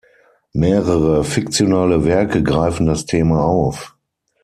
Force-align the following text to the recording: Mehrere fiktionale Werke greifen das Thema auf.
Mehrere 0.53 1.23
fiktionale 1.23 2.03
Werke 2.05 2.41
greifen 2.41 2.87
das 2.87 3.05
Thema 3.05 3.43
auf. 3.45 3.95